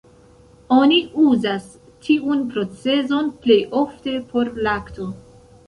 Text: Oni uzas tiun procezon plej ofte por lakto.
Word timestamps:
Oni 0.77 0.95
uzas 1.23 1.67
tiun 2.07 2.43
procezon 2.55 3.31
plej 3.47 3.61
ofte 3.85 4.17
por 4.35 4.53
lakto. 4.69 5.11